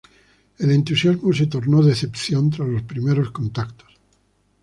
[0.57, 3.99] El entusiasmo se tornó decepción tras los primeros contactos.